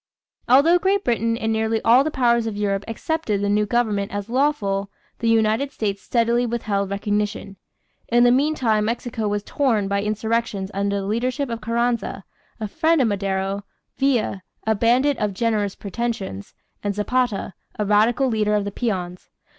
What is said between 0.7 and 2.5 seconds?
Great Britain and nearly all the powers